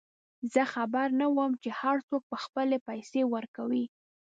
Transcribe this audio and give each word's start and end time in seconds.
زه 0.53 0.61
خبر 0.73 1.07
نه 1.21 1.27
وم 1.35 1.51
چې 1.63 1.69
هرڅوک 1.79 2.23
به 2.31 2.37
خپلې 2.45 2.77
پیسې 2.87 3.21
ورکوي. 3.33 3.85